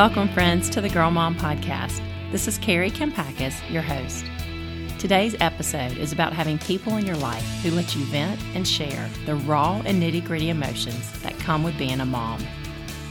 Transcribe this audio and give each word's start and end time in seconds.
Welcome, 0.00 0.28
friends, 0.30 0.70
to 0.70 0.80
the 0.80 0.88
Girl 0.88 1.10
Mom 1.10 1.36
Podcast. 1.36 2.00
This 2.32 2.48
is 2.48 2.56
Kari 2.56 2.90
Kampakis, 2.90 3.60
your 3.70 3.82
host. 3.82 4.24
Today's 4.98 5.36
episode 5.40 5.98
is 5.98 6.10
about 6.10 6.32
having 6.32 6.58
people 6.58 6.96
in 6.96 7.04
your 7.04 7.18
life 7.18 7.44
who 7.62 7.70
let 7.72 7.94
you 7.94 8.02
vent 8.06 8.40
and 8.54 8.66
share 8.66 9.10
the 9.26 9.34
raw 9.34 9.82
and 9.84 10.02
nitty 10.02 10.24
gritty 10.24 10.48
emotions 10.48 11.20
that 11.20 11.38
come 11.38 11.62
with 11.62 11.76
being 11.76 12.00
a 12.00 12.06
mom. 12.06 12.42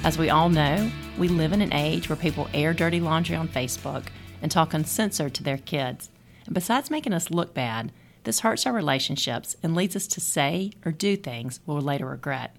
As 0.04 0.18
we 0.18 0.32
all 0.32 0.50
know, 0.50 0.90
we 1.20 1.28
live 1.28 1.54
in 1.54 1.62
an 1.62 1.74
age 1.74 2.10
where 2.10 2.16
people 2.16 2.50
air 2.56 2.74
dirty 2.74 3.00
laundry 3.00 3.36
on 3.36 3.50
Facebook 3.50 4.06
and 4.42 4.50
talk 4.50 4.74
uncensored 4.74 5.36
to 5.36 5.44
their 5.44 5.60
kids. 5.60 6.10
And 6.48 6.56
besides 6.56 6.90
making 6.90 7.14
us 7.14 7.30
look 7.30 7.54
bad, 7.54 7.92
this 8.24 8.40
hurts 8.40 8.66
our 8.66 8.74
relationships 8.74 9.56
and 9.62 9.76
leads 9.76 9.96
us 9.96 10.08
to 10.08 10.20
say 10.20 10.72
or 10.84 10.92
do 10.92 11.16
things 11.16 11.60
we'll 11.68 11.82
later 11.82 12.08
regret. 12.08 12.56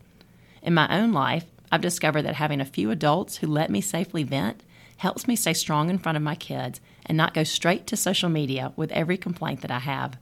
In 0.63 0.73
my 0.73 0.87
own 0.97 1.11
life, 1.11 1.47
I've 1.71 1.81
discovered 1.81 2.23
that 2.23 2.35
having 2.37 2.61
a 2.61 2.65
few 2.65 2.91
adults 2.91 3.39
who 3.39 3.47
let 3.47 3.71
me 3.71 3.81
safely 3.81 4.23
vent 4.23 4.63
helps 4.99 5.27
me 5.27 5.37
stay 5.37 5.55
strong 5.55 5.89
in 5.89 5.99
front 5.99 6.17
of 6.17 6.23
my 6.23 6.35
kids 6.35 6.81
and 7.07 7.17
not 7.17 7.35
go 7.35 7.45
straight 7.45 7.87
to 7.87 7.97
social 7.97 8.29
media 8.29 8.73
with 8.77 8.93
every 8.93 9.17
complaint 9.17 9.63
that 9.63 9.71
I 9.71 9.79
have. 9.79 10.19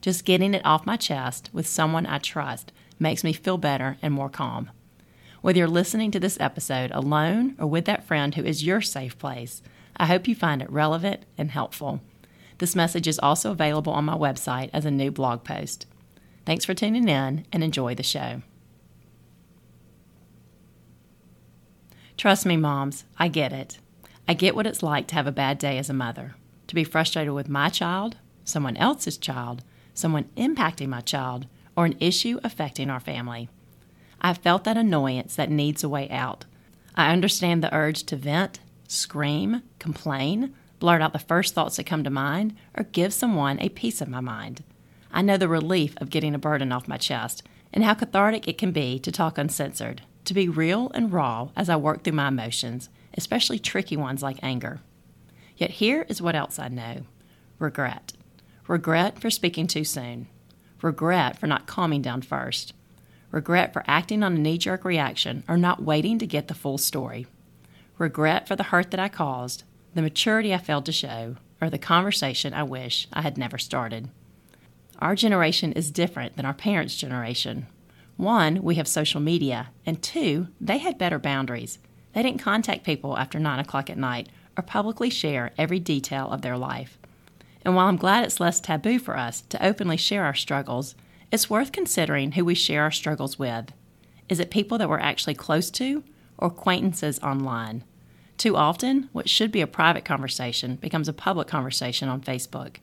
Just 0.00 0.24
getting 0.24 0.54
it 0.54 0.64
off 0.64 0.86
my 0.86 0.96
chest 0.96 1.50
with 1.52 1.66
someone 1.66 2.06
I 2.06 2.18
trust 2.18 2.72
makes 2.98 3.22
me 3.22 3.32
feel 3.32 3.58
better 3.58 3.98
and 4.02 4.12
more 4.12 4.28
calm. 4.28 4.70
Whether 5.42 5.58
you're 5.58 5.68
listening 5.68 6.10
to 6.12 6.20
this 6.20 6.38
episode 6.40 6.90
alone 6.92 7.54
or 7.58 7.66
with 7.66 7.84
that 7.84 8.04
friend 8.04 8.34
who 8.34 8.44
is 8.44 8.64
your 8.64 8.80
safe 8.80 9.18
place, 9.18 9.62
I 9.96 10.06
hope 10.06 10.26
you 10.26 10.34
find 10.34 10.60
it 10.60 10.70
relevant 10.70 11.22
and 11.38 11.50
helpful. 11.50 12.00
This 12.58 12.74
message 12.74 13.06
is 13.06 13.18
also 13.18 13.50
available 13.50 13.92
on 13.92 14.04
my 14.06 14.16
website 14.16 14.70
as 14.72 14.84
a 14.84 14.90
new 14.90 15.10
blog 15.10 15.44
post. 15.44 15.86
Thanks 16.44 16.64
for 16.64 16.74
tuning 16.74 17.08
in 17.08 17.46
and 17.52 17.62
enjoy 17.62 17.94
the 17.94 18.02
show. 18.02 18.42
Trust 22.16 22.46
me, 22.46 22.56
moms, 22.56 23.04
I 23.18 23.28
get 23.28 23.52
it. 23.52 23.78
I 24.26 24.34
get 24.34 24.56
what 24.56 24.66
it's 24.66 24.82
like 24.82 25.06
to 25.08 25.14
have 25.14 25.26
a 25.26 25.32
bad 25.32 25.58
day 25.58 25.76
as 25.76 25.90
a 25.90 25.94
mother, 25.94 26.34
to 26.66 26.74
be 26.74 26.82
frustrated 26.82 27.34
with 27.34 27.48
my 27.48 27.68
child, 27.68 28.16
someone 28.44 28.76
else's 28.78 29.18
child, 29.18 29.62
someone 29.92 30.24
impacting 30.36 30.88
my 30.88 31.02
child, 31.02 31.46
or 31.76 31.84
an 31.84 31.96
issue 32.00 32.40
affecting 32.42 32.88
our 32.88 33.00
family. 33.00 33.48
I've 34.20 34.38
felt 34.38 34.64
that 34.64 34.78
annoyance 34.78 35.36
that 35.36 35.50
needs 35.50 35.84
a 35.84 35.88
way 35.90 36.08
out. 36.08 36.46
I 36.94 37.12
understand 37.12 37.62
the 37.62 37.74
urge 37.74 38.04
to 38.04 38.16
vent, 38.16 38.60
scream, 38.88 39.62
complain, 39.78 40.54
blurt 40.78 41.02
out 41.02 41.12
the 41.12 41.18
first 41.18 41.54
thoughts 41.54 41.76
that 41.76 41.84
come 41.84 42.02
to 42.02 42.10
mind, 42.10 42.56
or 42.74 42.84
give 42.84 43.12
someone 43.12 43.60
a 43.60 43.68
piece 43.68 44.00
of 44.00 44.08
my 44.08 44.20
mind. 44.20 44.64
I 45.12 45.20
know 45.20 45.36
the 45.36 45.48
relief 45.48 45.94
of 45.98 46.10
getting 46.10 46.34
a 46.34 46.38
burden 46.38 46.72
off 46.72 46.88
my 46.88 46.96
chest 46.96 47.42
and 47.72 47.84
how 47.84 47.94
cathartic 47.94 48.48
it 48.48 48.58
can 48.58 48.72
be 48.72 48.98
to 49.00 49.12
talk 49.12 49.36
uncensored, 49.36 50.02
to 50.26 50.34
be 50.34 50.48
real 50.48 50.90
and 50.94 51.12
raw 51.12 51.48
as 51.56 51.68
I 51.68 51.76
work 51.76 52.02
through 52.02 52.14
my 52.14 52.28
emotions, 52.28 52.88
especially 53.14 53.58
tricky 53.58 53.96
ones 53.96 54.22
like 54.22 54.38
anger. 54.42 54.80
Yet 55.56 55.70
here 55.70 56.04
is 56.08 56.20
what 56.20 56.34
else 56.36 56.58
I 56.58 56.68
know 56.68 57.02
regret. 57.58 58.12
Regret 58.68 59.18
for 59.18 59.30
speaking 59.30 59.66
too 59.66 59.84
soon. 59.84 60.26
Regret 60.82 61.38
for 61.38 61.46
not 61.46 61.66
calming 61.66 62.02
down 62.02 62.20
first. 62.20 62.74
Regret 63.30 63.72
for 63.72 63.84
acting 63.86 64.22
on 64.22 64.34
a 64.34 64.38
knee 64.38 64.58
jerk 64.58 64.84
reaction 64.84 65.42
or 65.48 65.56
not 65.56 65.82
waiting 65.82 66.18
to 66.18 66.26
get 66.26 66.48
the 66.48 66.54
full 66.54 66.78
story. 66.78 67.26
Regret 67.98 68.46
for 68.46 68.56
the 68.56 68.64
hurt 68.64 68.90
that 68.90 69.00
I 69.00 69.08
caused, 69.08 69.64
the 69.94 70.02
maturity 70.02 70.52
I 70.52 70.58
failed 70.58 70.84
to 70.86 70.92
show, 70.92 71.36
or 71.60 71.70
the 71.70 71.78
conversation 71.78 72.52
I 72.52 72.62
wish 72.62 73.08
I 73.12 73.22
had 73.22 73.38
never 73.38 73.56
started. 73.56 74.10
Our 74.98 75.14
generation 75.14 75.72
is 75.72 75.90
different 75.90 76.36
than 76.36 76.44
our 76.44 76.54
parents' 76.54 76.96
generation. 76.96 77.66
One, 78.16 78.62
we 78.62 78.76
have 78.76 78.88
social 78.88 79.20
media, 79.20 79.68
and 79.84 80.02
two, 80.02 80.48
they 80.60 80.78
had 80.78 80.96
better 80.96 81.18
boundaries. 81.18 81.78
They 82.14 82.22
didn't 82.22 82.40
contact 82.40 82.84
people 82.84 83.18
after 83.18 83.38
9 83.38 83.58
o'clock 83.58 83.90
at 83.90 83.98
night 83.98 84.30
or 84.56 84.62
publicly 84.62 85.10
share 85.10 85.52
every 85.58 85.78
detail 85.78 86.30
of 86.30 86.40
their 86.40 86.56
life. 86.56 86.98
And 87.62 87.74
while 87.74 87.88
I'm 87.88 87.96
glad 87.96 88.24
it's 88.24 88.40
less 88.40 88.60
taboo 88.60 88.98
for 88.98 89.18
us 89.18 89.42
to 89.42 89.64
openly 89.64 89.98
share 89.98 90.24
our 90.24 90.34
struggles, 90.34 90.94
it's 91.30 91.50
worth 91.50 91.72
considering 91.72 92.32
who 92.32 92.44
we 92.44 92.54
share 92.54 92.82
our 92.82 92.90
struggles 92.90 93.38
with. 93.38 93.72
Is 94.28 94.40
it 94.40 94.50
people 94.50 94.78
that 94.78 94.88
we're 94.88 94.98
actually 94.98 95.34
close 95.34 95.70
to 95.72 96.02
or 96.38 96.48
acquaintances 96.48 97.18
online? 97.18 97.84
Too 98.38 98.56
often, 98.56 99.08
what 99.12 99.28
should 99.28 99.52
be 99.52 99.60
a 99.60 99.66
private 99.66 100.04
conversation 100.04 100.76
becomes 100.76 101.08
a 101.08 101.12
public 101.12 101.48
conversation 101.48 102.08
on 102.08 102.20
Facebook. 102.20 102.76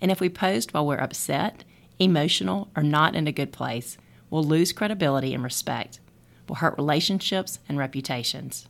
And 0.00 0.10
if 0.10 0.20
we 0.20 0.28
post 0.28 0.72
while 0.72 0.86
we're 0.86 0.96
upset, 0.96 1.64
emotional, 1.98 2.68
or 2.76 2.82
not 2.82 3.14
in 3.14 3.26
a 3.26 3.32
good 3.32 3.52
place, 3.52 3.98
we'll 4.30 4.44
lose 4.44 4.72
credibility 4.72 5.34
and 5.34 5.42
respect. 5.42 6.00
We'll 6.48 6.56
hurt 6.56 6.76
relationships 6.78 7.58
and 7.68 7.78
reputations. 7.78 8.68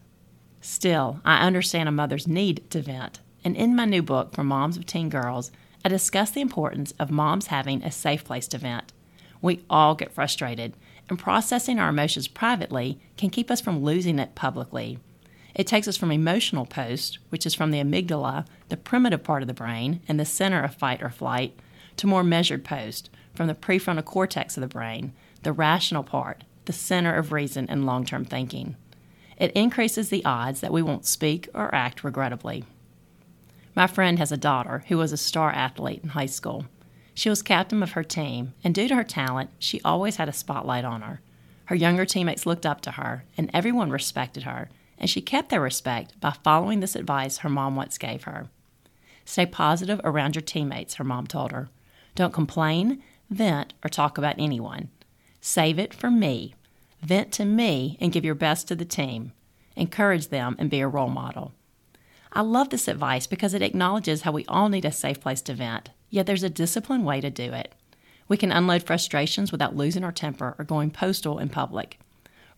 Still, 0.61 1.21
I 1.25 1.47
understand 1.47 1.89
a 1.89 1.93
mother's 1.93 2.27
need 2.27 2.69
to 2.71 2.83
vent, 2.83 3.21
and 3.45 3.57
in 3.57 3.77
my 3.77 3.85
new 3.85 4.03
book 4.03 4.35
for 4.35 4.43
moms 4.43 4.77
of 4.77 4.87
teen 4.87 5.09
girls, 5.09 5.53
I 5.85 5.89
discuss 5.89 6.31
the 6.31 6.41
importance 6.41 6.93
of 6.99 7.11
moms 7.11 7.47
having 7.47 7.83
a 7.83 7.93
safe 7.93 8.25
place 8.25 8.49
to 8.49 8.59
vent. 8.59 8.93
We 9.41 9.65
all 9.71 9.95
get 9.95 10.13
frustrated, 10.13 10.75
and 11.09 11.19
processing 11.19 11.79
our 11.79 11.91
emotions 11.91 12.27
privately 12.27 13.01
can 13.17 13.31
keep 13.31 13.51
us 13.51 13.61
from 13.61 13.85
losing 13.85 14.19
it 14.19 14.35
publicly. 14.35 14.99
It 15.55 15.67
takes 15.67 15.89
us 15.89 15.97
from 15.97 16.11
emotional 16.11 16.67
post, 16.67 17.19
which 17.31 17.47
is 17.47 17.55
from 17.55 17.71
the 17.71 17.81
amygdala, 17.81 18.47
the 18.69 18.77
primitive 18.77 19.23
part 19.23 19.43
of 19.43 19.49
the 19.49 19.55
brain, 19.55 20.01
and 20.09 20.19
the 20.19 20.25
center 20.25 20.63
of 20.63 20.75
fight 20.75 21.03
or 21.03 21.11
flight, 21.11 21.59
to 21.97 22.07
more 22.07 22.25
measured 22.25 22.65
post, 22.65 23.11
from 23.35 23.47
the 23.47 23.55
prefrontal 23.55 24.05
cortex 24.05 24.57
of 24.57 24.61
the 24.61 24.69
brain, 24.69 25.13
the 25.49 25.53
rational 25.55 26.03
part, 26.03 26.45
the 26.67 26.75
center 26.75 27.15
of 27.15 27.33
reason 27.33 27.67
and 27.71 27.87
long 27.87 28.05
term 28.05 28.23
thinking. 28.23 28.77
It 29.39 29.51
increases 29.53 30.11
the 30.11 30.23
odds 30.27 30.61
that 30.61 30.75
we 30.75 30.83
won't 30.83 31.07
speak 31.07 31.49
or 31.55 31.75
act 31.75 32.05
regrettably. 32.05 32.65
My 33.75 33.87
friend 33.87 34.19
has 34.19 34.31
a 34.31 34.37
daughter 34.37 34.85
who 34.89 34.99
was 34.99 35.11
a 35.11 35.17
star 35.17 35.51
athlete 35.51 36.01
in 36.03 36.11
high 36.11 36.27
school. 36.27 36.67
She 37.15 37.31
was 37.31 37.41
captain 37.41 37.83
of 37.83 37.93
her 37.93 38.05
team, 38.05 38.53
and 38.63 38.75
due 38.75 38.89
to 38.89 38.95
her 38.95 39.05
talent, 39.05 39.49
she 39.59 39.81
always 39.87 40.17
had 40.17 40.29
a 40.29 40.35
spotlight 40.35 40.85
on 40.85 41.01
her. 41.01 41.23
Her 41.65 41.75
younger 41.75 42.05
teammates 42.05 42.45
looked 42.45 42.67
up 42.67 42.83
to 42.83 42.91
her, 42.91 43.25
and 43.39 43.51
everyone 43.55 43.89
respected 43.89 44.43
her, 44.43 44.69
and 44.99 45.09
she 45.09 45.23
kept 45.23 45.49
their 45.49 45.63
respect 45.63 46.21
by 46.21 46.35
following 46.45 46.81
this 46.81 46.95
advice 46.95 47.39
her 47.39 47.49
mom 47.49 47.75
once 47.75 47.97
gave 47.97 48.25
her. 48.25 48.51
Stay 49.25 49.47
positive 49.47 49.99
around 50.05 50.35
your 50.35 50.43
teammates, 50.43 50.97
her 50.97 51.05
mom 51.05 51.27
told 51.27 51.53
her. 51.53 51.71
Don't 52.15 52.35
complain, 52.35 53.03
vent, 53.31 53.73
or 53.83 53.89
talk 53.89 54.19
about 54.19 54.39
anyone. 54.39 54.91
Save 55.41 55.79
it 55.79 55.95
for 55.95 56.11
me. 56.11 56.55
Vent 57.03 57.33
to 57.33 57.45
me 57.45 57.97
and 58.01 58.13
give 58.13 58.25
your 58.25 58.35
best 58.35 58.69
to 58.69 58.75
the 58.75 58.85
team. 58.85 59.33
Encourage 59.77 60.29
them 60.29 60.57
and 60.59 60.69
be 60.69 60.81
a 60.81 60.89
role 60.89 61.09
model. 61.09 61.53
I 62.33 62.43
love 62.43 62.71
this 62.71 62.89
advice 62.89 63.27
because 63.27 63.55
it 63.55 63.63
acknowledges 63.63 64.23
how 64.23 64.33
we 64.33 64.45
all 64.47 64.69
need 64.69 64.85
a 64.85 64.93
safe 64.93 65.21
place 65.21 65.41
to 65.43 65.55
vent, 65.55 65.91
yet 66.11 66.27
there's 66.27 66.43
a 66.43 66.51
disciplined 66.51 67.07
way 67.07 67.21
to 67.21 67.31
do 67.31 67.53
it. 67.53 67.75
We 68.29 68.37
can 68.37 68.53
unload 68.53 68.83
frustrations 68.83 69.51
without 69.51 69.77
losing 69.77 70.05
our 70.05 70.13
temper 70.13 70.55
or 70.59 70.65
going 70.65 70.91
postal 70.91 71.39
in 71.39 71.49
public. 71.49 71.99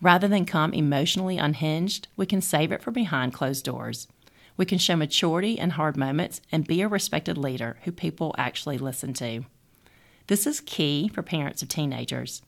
Rather 0.01 0.27
than 0.27 0.47
come 0.47 0.73
emotionally 0.73 1.39
unhinged, 1.39 2.09
we 2.17 2.27
can 2.27 2.41
save 2.41 2.73
it 2.73 2.83
for 2.83 2.91
behind 2.91 3.35
closed 3.35 3.65
doors. 3.65 4.09
We 4.57 4.67
can 4.67 4.79
show 4.79 4.97
maturity 4.97 5.59
in 5.59 5.71
hard 5.71 5.97
moments 5.97 6.41
and 6.51 6.67
be 6.67 6.83
a 6.83 6.89
respected 6.89 7.39
leader 7.39 7.77
who 7.85 7.93
people 7.93 8.35
actually 8.37 8.79
listen 8.79 9.13
to. 9.15 9.45
This 10.27 10.47
is 10.47 10.61
key 10.61 11.11
for 11.15 11.23
parents 11.23 11.63
of 11.63 11.69
teenagers. 11.69 12.43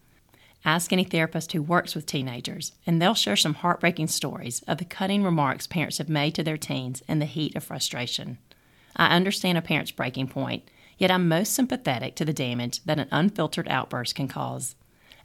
Ask 0.65 0.93
any 0.93 1.05
therapist 1.05 1.53
who 1.53 1.62
works 1.62 1.95
with 1.95 2.06
teenagers, 2.06 2.73
and 2.87 3.03
they'll 3.03 3.15
share 3.15 3.37
some 3.37 3.55
heartbreaking 3.55 4.06
stories 4.06 4.62
of 4.69 4.78
the 4.78 4.84
cutting 4.84 5.25
remarks 5.25 5.67
parents 5.67 5.99
have 5.99 6.09
made 6.09 6.34
to 6.37 6.45
their 6.45 6.56
teens 6.56 7.03
in 7.09 7.19
the 7.19 7.25
heat 7.25 7.56
of 7.56 7.65
frustration. 7.65 8.39
I 8.95 9.17
understand 9.17 9.59
a 9.59 9.62
parent's 9.62 9.91
breaking 9.91 10.28
point, 10.28 10.65
yet 10.99 11.11
I'm 11.11 11.28
most 11.28 11.53
sympathetic 11.53 12.15
to 12.17 12.25
the 12.25 12.33
damage 12.33 12.84
that 12.84 12.99
an 12.99 13.09
unfiltered 13.11 13.67
outburst 13.69 14.14
can 14.14 14.29
cause. 14.29 14.76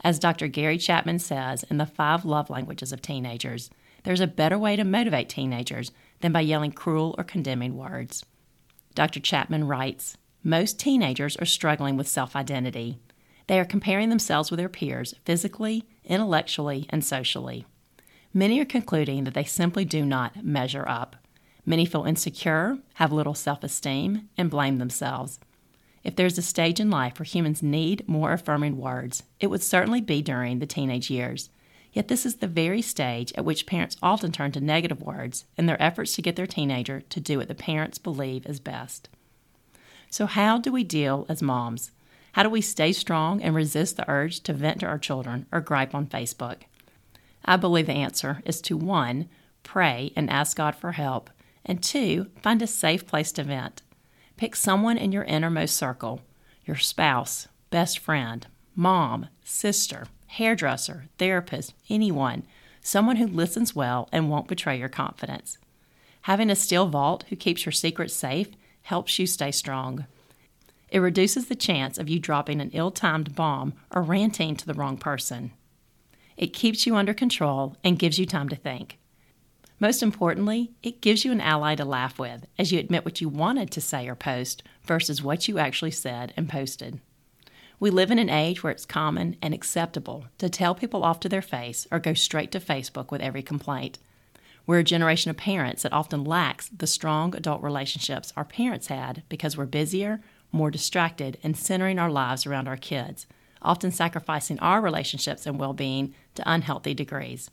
As 0.04 0.20
Dr. 0.20 0.48
Gary 0.48 0.78
Chapman 0.78 1.20
says 1.20 1.64
in 1.64 1.78
The 1.78 1.86
Five 1.86 2.26
Love 2.26 2.50
Languages 2.50 2.92
of 2.92 3.02
Teenagers, 3.02 3.70
there's 4.04 4.22
a 4.22 4.28
better 4.28 4.58
way 4.58 4.76
to 4.76 4.84
motivate 4.84 5.30
teenagers 5.30 5.92
than 6.22 6.32
by 6.32 6.42
yelling 6.42 6.72
cruel 6.72 7.14
or 7.18 7.24
condemning 7.24 7.76
words. 7.76 8.24
Dr. 8.96 9.20
Chapman 9.20 9.66
writes 9.66 10.18
Most 10.44 10.80
teenagers 10.80 11.36
are 11.38 11.46
struggling 11.46 11.98
with 11.98 12.08
self 12.08 12.36
identity. 12.36 13.00
They 13.48 13.60
are 13.60 13.66
comparing 13.66 14.10
themselves 14.10 14.52
with 14.52 14.58
their 14.58 14.70
peers 14.70 15.16
physically, 15.26 15.86
intellectually, 16.06 16.86
and 16.90 17.04
socially. 17.04 17.66
Many 18.34 18.60
are 18.60 18.66
concluding 18.66 19.24
that 19.24 19.34
they 19.34 19.46
simply 19.46 19.86
do 19.86 20.06
not 20.06 20.44
measure 20.44 20.88
up. 20.88 21.16
Many 21.66 21.86
feel 21.86 22.04
insecure, 22.04 22.78
have 22.96 23.12
little 23.12 23.34
self 23.34 23.64
esteem, 23.64 24.30
and 24.38 24.50
blame 24.50 24.78
themselves. 24.78 25.40
If 26.04 26.16
there's 26.16 26.38
a 26.38 26.42
stage 26.42 26.80
in 26.80 26.90
life 26.90 27.20
where 27.20 27.26
humans 27.26 27.64
need 27.64 28.08
more 28.08 28.32
affirming 28.32 28.78
words, 28.78 29.24
it 29.40 29.48
would 29.48 29.64
certainly 29.64 30.00
be 30.02 30.22
during 30.22 30.60
the 30.60 30.66
teenage 30.66 31.10
years. 31.10 31.50
Yet, 31.92 32.10
this 32.10 32.26
is 32.26 32.36
the 32.36 32.48
very 32.48 32.82
stage 32.82 33.34
at 33.36 33.44
which 33.44 33.66
parents 33.66 33.98
often 34.02 34.32
turn 34.32 34.52
to 34.54 34.62
negative 34.62 35.02
words 35.02 35.46
in 35.58 35.66
their 35.66 35.82
efforts 35.82 36.14
to 36.16 36.22
get 36.22 36.36
their 36.36 36.48
teenager 36.48 37.02
to 37.02 37.20
do 37.20 37.40
what 37.40 37.48
the 37.48 37.56
parents 37.56 37.98
believe 37.98 38.46
is 38.46 38.60
best. 38.60 39.10
So, 40.10 40.28
how 40.28 40.60
do 40.60 40.72
we 40.72 40.84
deal 40.84 41.26
as 41.28 41.42
moms? 41.42 41.92
How 42.38 42.44
do 42.44 42.52
we 42.52 42.62
stay 42.62 42.92
strong 42.92 43.42
and 43.42 43.56
resist 43.56 43.98
the 43.98 44.08
urge 44.08 44.42
to 44.42 44.54
vent 44.54 44.82
to 44.82 44.86
our 44.86 45.00
children 45.00 45.48
or 45.52 45.60
gripe 45.60 45.96
on 45.96 46.06
Facebook? 46.06 46.58
I 47.44 47.58
believe 47.58 47.88
the 47.88 47.94
answer 47.94 48.44
is 48.46 48.62
to 48.62 48.78
one, 48.78 49.28
pray 49.64 50.14
and 50.16 50.30
ask 50.30 50.56
God 50.56 50.76
for 50.76 50.92
help. 50.92 51.32
And 51.66 51.82
two, 51.82 52.28
find 52.44 52.62
a 52.62 52.68
safe 52.68 53.08
place 53.08 53.32
to 53.32 53.44
vent. 53.44 53.82
Pick 54.36 54.56
someone 54.56 55.00
in 55.00 55.12
your 55.12 55.24
innermost 55.24 55.76
circle 55.76 56.22
your 56.64 56.78
spouse, 56.78 57.48
best 57.72 57.98
friend, 57.98 58.46
mom, 58.76 59.30
sister, 59.44 60.06
hairdresser, 60.28 61.06
therapist, 61.18 61.74
anyone, 61.90 62.46
someone 62.82 63.16
who 63.16 63.26
listens 63.26 63.76
well 63.76 64.10
and 64.12 64.30
won't 64.30 64.48
betray 64.48 64.78
your 64.78 64.90
confidence. 64.90 65.58
Having 66.22 66.52
a 66.52 66.56
steel 66.56 66.86
vault 66.86 67.26
who 67.30 67.36
keeps 67.36 67.66
your 67.66 67.74
secrets 67.74 68.14
safe 68.14 68.50
helps 68.84 69.18
you 69.18 69.26
stay 69.26 69.50
strong. 69.50 70.06
It 70.90 71.00
reduces 71.00 71.48
the 71.48 71.56
chance 71.56 71.98
of 71.98 72.10
you 72.10 72.20
dropping 72.20 72.62
an 72.62 72.72
ill 72.74 72.92
timed 72.92 73.36
bomb 73.36 73.74
or 73.92 74.02
ranting 74.02 74.56
to 74.56 74.66
the 74.66 74.74
wrong 74.74 74.98
person. 74.98 75.52
It 76.38 76.54
keeps 76.54 76.86
you 76.86 76.96
under 76.96 77.14
control 77.14 77.76
and 77.84 78.00
gives 78.00 78.20
you 78.20 78.26
time 78.26 78.48
to 78.50 78.56
think. 78.56 79.00
Most 79.80 80.02
importantly, 80.02 80.72
it 80.82 81.02
gives 81.02 81.24
you 81.24 81.32
an 81.32 81.42
ally 81.42 81.76
to 81.76 81.86
laugh 81.86 82.18
with 82.18 82.48
as 82.58 82.72
you 82.72 82.80
admit 82.80 83.06
what 83.06 83.22
you 83.22 83.30
wanted 83.30 83.70
to 83.72 83.82
say 83.82 84.08
or 84.08 84.16
post 84.16 84.64
versus 84.84 85.22
what 85.22 85.48
you 85.48 85.60
actually 85.60 85.92
said 85.92 86.34
and 86.36 86.50
posted. 86.50 87.00
We 87.80 87.92
live 87.92 88.10
in 88.10 88.18
an 88.18 88.30
age 88.30 88.64
where 88.64 88.72
it's 88.72 88.86
common 88.86 89.36
and 89.40 89.54
acceptable 89.54 90.26
to 90.40 90.50
tell 90.50 90.74
people 90.74 91.04
off 91.04 91.20
to 91.20 91.30
their 91.30 91.44
face 91.44 91.86
or 91.92 92.00
go 92.00 92.16
straight 92.16 92.52
to 92.54 92.60
Facebook 92.60 93.12
with 93.12 93.22
every 93.22 93.44
complaint. 93.44 94.00
We're 94.66 94.80
a 94.80 94.84
generation 94.84 95.30
of 95.30 95.38
parents 95.38 95.84
that 95.84 95.94
often 95.94 96.24
lacks 96.24 96.70
the 96.70 96.88
strong 96.88 97.36
adult 97.36 97.62
relationships 97.62 98.34
our 98.36 98.44
parents 98.44 98.88
had 98.88 99.24
because 99.30 99.56
we're 99.56 99.68
busier, 99.68 100.22
more 100.52 100.72
distracted, 100.72 101.38
and 101.44 101.58
centering 101.58 102.00
our 102.00 102.10
lives 102.10 102.46
around 102.46 102.68
our 102.68 102.78
kids, 102.78 103.28
often 103.62 103.92
sacrificing 103.92 104.60
our 104.60 104.82
relationships 104.82 105.46
and 105.46 105.60
well 105.60 105.74
being 105.74 106.14
to 106.36 106.52
unhealthy 106.52 106.94
degrees. 106.94 107.52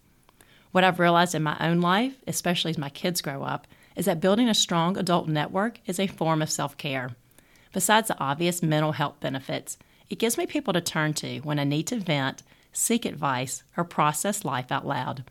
What 0.72 0.84
I've 0.84 0.98
realized 0.98 1.34
in 1.34 1.42
my 1.42 1.56
own 1.60 1.80
life, 1.80 2.16
especially 2.26 2.70
as 2.70 2.78
my 2.78 2.88
kids 2.90 3.20
grow 3.20 3.42
up, 3.42 3.66
is 3.96 4.06
that 4.06 4.20
building 4.20 4.48
a 4.48 4.54
strong 4.54 4.96
adult 4.96 5.28
network 5.28 5.80
is 5.86 6.00
a 6.00 6.06
form 6.06 6.42
of 6.42 6.50
self 6.50 6.76
care. 6.76 7.10
Besides 7.72 8.08
the 8.08 8.18
obvious 8.18 8.62
mental 8.62 8.92
health 8.92 9.20
benefits, 9.20 9.78
it 10.08 10.18
gives 10.18 10.36
me 10.36 10.46
people 10.46 10.72
to 10.72 10.80
turn 10.80 11.14
to 11.14 11.40
when 11.40 11.58
I 11.58 11.64
need 11.64 11.86
to 11.88 11.98
vent, 11.98 12.42
seek 12.72 13.04
advice, 13.04 13.62
or 13.76 13.84
process 13.84 14.44
life 14.44 14.70
out 14.70 14.86
loud. 14.86 15.24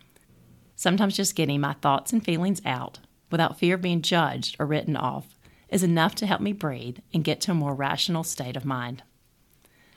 Sometimes 0.75 1.15
just 1.15 1.36
getting 1.36 1.62
my 1.62 1.74
thoughts 1.74 2.12
and 2.12 2.24
feelings 2.24 2.62
out 2.65 3.00
without 3.30 3.60
fear 3.60 3.75
of 3.75 3.81
being 3.81 4.01
judged 4.01 4.56
or 4.60 4.65
written 4.65 4.95
off 4.95 5.27
is 5.73 5.83
enough 5.83 6.13
to 6.15 6.27
help 6.27 6.39
me 6.39 6.53
breathe 6.53 6.99
and 7.13 7.23
get 7.23 7.41
to 7.41 7.51
a 7.51 7.55
more 7.55 7.73
rational 7.73 8.23
state 8.23 8.55
of 8.55 8.63
mind. 8.63 9.01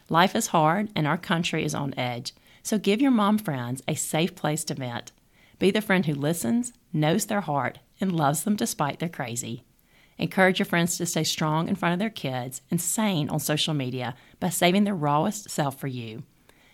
Life 0.08 0.34
is 0.34 0.48
hard 0.48 0.88
and 0.96 1.06
our 1.06 1.18
country 1.18 1.64
is 1.64 1.74
on 1.74 1.92
edge, 1.98 2.32
so 2.62 2.78
give 2.78 3.02
your 3.02 3.10
mom 3.10 3.36
friends 3.36 3.82
a 3.86 3.94
safe 3.94 4.34
place 4.34 4.64
to 4.64 4.74
vent. 4.74 5.12
Be 5.58 5.70
the 5.70 5.82
friend 5.82 6.06
who 6.06 6.14
listens, 6.14 6.72
knows 6.92 7.26
their 7.26 7.42
heart, 7.42 7.78
and 8.00 8.10
loves 8.16 8.44
them 8.44 8.56
despite 8.56 9.00
their 9.00 9.10
crazy. 9.10 9.64
Encourage 10.16 10.58
your 10.58 10.66
friends 10.66 10.96
to 10.96 11.04
stay 11.04 11.24
strong 11.24 11.68
in 11.68 11.74
front 11.74 11.92
of 11.92 11.98
their 11.98 12.10
kids 12.10 12.62
and 12.70 12.80
sane 12.80 13.28
on 13.28 13.38
social 13.38 13.74
media 13.74 14.14
by 14.40 14.48
saving 14.48 14.84
their 14.84 14.94
rawest 14.94 15.50
self 15.50 15.78
for 15.78 15.88
you. 15.88 16.22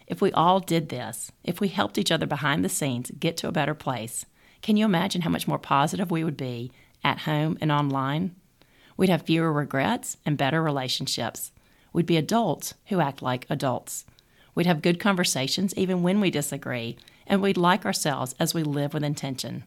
If 0.07 0.21
we 0.21 0.31
all 0.33 0.61
did 0.61 0.91
this, 0.91 1.33
if 1.43 1.61
we 1.61 1.69
helped 1.69 1.99
each 1.99 2.13
other 2.13 2.27
behind 2.27 2.65
the 2.65 2.69
scenes 2.69 3.11
get 3.19 3.37
to 3.39 3.49
a 3.49 3.53
better 3.53 3.75
place, 3.75 4.27
can 4.61 4.77
you 4.77 4.85
imagine 4.85 5.23
how 5.23 5.31
much 5.31 5.49
more 5.49 5.59
positive 5.59 6.11
we 6.11 6.23
would 6.23 6.37
be 6.37 6.71
at 7.03 7.21
home 7.21 7.59
and 7.61 7.73
online? 7.73 8.37
We'd 9.03 9.09
have 9.09 9.23
fewer 9.23 9.53
regrets 9.53 10.17
and 10.25 10.39
better 10.39 10.63
relationships. 10.63 11.51
We'd 11.93 12.07
be 12.07 12.17
adults 12.17 12.75
who 12.87 13.01
act 13.01 13.21
like 13.21 13.49
adults. 13.51 14.05
We'd 14.55 14.67
have 14.67 14.81
good 14.81 15.01
conversations 15.01 15.75
even 15.77 16.05
when 16.05 16.21
we 16.21 16.31
disagree, 16.31 16.97
and 17.27 17.43
we'd 17.43 17.57
like 17.57 17.85
ourselves 17.85 18.37
as 18.39 18.55
we 18.55 18.63
live 18.63 18.95
with 18.95 19.03
intention. 19.03 19.65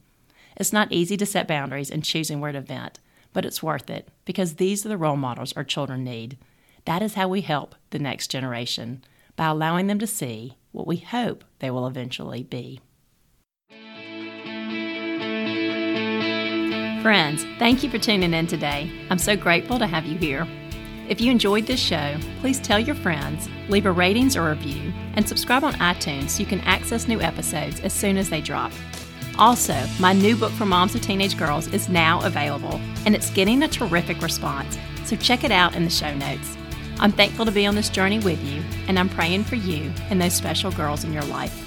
It's 0.55 0.71
not 0.71 0.93
easy 0.93 1.17
to 1.17 1.25
set 1.25 1.49
boundaries 1.49 1.91
and 1.91 2.01
choosing 2.01 2.39
where 2.39 2.53
to 2.53 2.61
vent, 2.61 3.01
but 3.33 3.43
it's 3.43 3.61
worth 3.61 3.89
it 3.89 4.07
because 4.23 4.53
these 4.53 4.85
are 4.85 4.89
the 4.89 4.95
role 4.95 5.17
models 5.17 5.51
our 5.51 5.65
children 5.65 6.05
need. 6.05 6.37
That 6.85 7.01
is 7.01 7.15
how 7.15 7.27
we 7.27 7.41
help 7.41 7.75
the 7.89 7.99
next 7.99 8.31
generation 8.31 9.03
by 9.35 9.47
allowing 9.47 9.87
them 9.87 9.99
to 9.99 10.07
see 10.07 10.55
what 10.71 10.87
we 10.87 10.95
hope 10.95 11.43
they 11.59 11.69
will 11.69 11.87
eventually 11.87 12.43
be. 12.43 12.79
Friends, 17.05 17.45
thank 17.59 17.83
you 17.83 17.89
for 17.91 17.99
tuning 17.99 18.33
in 18.33 18.47
today. 18.47 18.91
I'm 19.11 19.19
so 19.19 19.35
grateful 19.37 19.77
to 19.77 19.85
have 19.85 20.07
you 20.07 20.17
here. 20.17 20.47
If 21.07 21.21
you 21.21 21.29
enjoyed 21.29 21.67
this 21.67 21.79
show, 21.79 22.15
please 22.39 22.59
tell 22.59 22.79
your 22.79 22.95
friends, 22.95 23.47
leave 23.69 23.85
a 23.85 23.91
ratings 23.91 24.35
or 24.35 24.49
review, 24.49 24.91
and 25.13 25.29
subscribe 25.29 25.63
on 25.63 25.75
iTunes 25.75 26.31
so 26.31 26.39
you 26.39 26.47
can 26.47 26.61
access 26.61 27.07
new 27.07 27.21
episodes 27.21 27.79
as 27.81 27.93
soon 27.93 28.17
as 28.17 28.31
they 28.31 28.41
drop. 28.41 28.71
Also, 29.37 29.79
my 29.99 30.13
new 30.13 30.35
book 30.35 30.51
for 30.53 30.65
moms 30.65 30.95
of 30.95 31.01
teenage 31.01 31.37
girls 31.37 31.67
is 31.67 31.89
now 31.89 32.25
available, 32.25 32.81
and 33.05 33.13
it's 33.13 33.29
getting 33.29 33.61
a 33.61 33.67
terrific 33.67 34.19
response, 34.23 34.75
so 35.03 35.15
check 35.15 35.43
it 35.43 35.51
out 35.51 35.75
in 35.75 35.83
the 35.83 35.91
show 35.91 36.11
notes. 36.15 36.57
I'm 36.97 37.11
thankful 37.11 37.45
to 37.45 37.51
be 37.51 37.67
on 37.67 37.75
this 37.75 37.89
journey 37.89 38.17
with 38.17 38.43
you, 38.43 38.63
and 38.87 38.97
I'm 38.97 39.09
praying 39.09 39.43
for 39.43 39.57
you 39.57 39.93
and 40.09 40.19
those 40.19 40.33
special 40.33 40.71
girls 40.71 41.03
in 41.03 41.13
your 41.13 41.25
life. 41.25 41.64